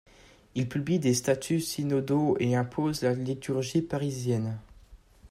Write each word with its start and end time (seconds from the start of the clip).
Il 0.55 0.67
publie 0.67 0.97
des 0.97 1.13
statuts 1.13 1.59
synodaux 1.59 2.35
et 2.39 2.55
impose 2.55 3.03
la 3.03 3.13
liturgie 3.13 3.83
parisienne. 3.83 4.57